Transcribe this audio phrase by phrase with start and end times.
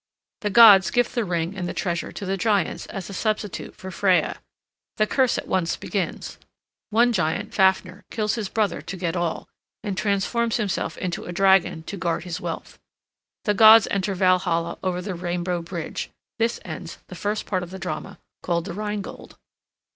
[0.39, 3.91] The gods give the ring and the treasure to the giants as a substitute for
[3.91, 4.39] Freya.
[4.97, 6.39] The curse at once begins.
[6.89, 9.47] One giant, Fafner, kills his brother to get all,
[9.83, 12.79] and transforms himself into a dragon to guard his wealth.
[13.43, 16.09] The gods enter Valhalla over the rainbow bridge.
[16.39, 19.37] This ends the first part of the drama, called the Rhine Gold.